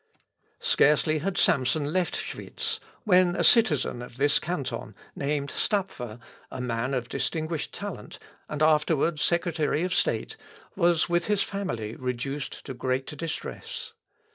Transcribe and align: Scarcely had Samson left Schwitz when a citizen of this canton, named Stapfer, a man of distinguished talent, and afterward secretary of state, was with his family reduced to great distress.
Scarcely 0.59 1.19
had 1.19 1.37
Samson 1.37 1.93
left 1.93 2.15
Schwitz 2.17 2.79
when 3.03 3.35
a 3.35 3.43
citizen 3.43 4.01
of 4.01 4.17
this 4.17 4.39
canton, 4.39 4.95
named 5.15 5.51
Stapfer, 5.51 6.19
a 6.49 6.59
man 6.59 6.95
of 6.95 7.07
distinguished 7.07 7.71
talent, 7.71 8.17
and 8.49 8.63
afterward 8.63 9.19
secretary 9.19 9.83
of 9.83 9.93
state, 9.93 10.37
was 10.75 11.07
with 11.07 11.25
his 11.27 11.43
family 11.43 11.95
reduced 11.95 12.65
to 12.65 12.73
great 12.73 13.15
distress. 13.15 13.93